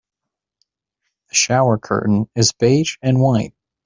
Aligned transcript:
The 1.29 1.35
shower 1.35 1.77
curtain 1.77 2.27
is 2.33 2.53
beige 2.53 2.97
and 3.03 3.21
white. 3.21 3.53